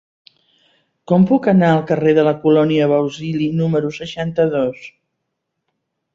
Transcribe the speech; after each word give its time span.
Com 1.11 1.27
puc 1.31 1.49
anar 1.53 1.69
al 1.73 1.83
carrer 1.91 2.13
de 2.19 2.23
la 2.29 2.33
Colònia 2.47 2.89
Bausili 2.93 3.51
número 3.61 3.93
seixanta-dos? 4.01 4.91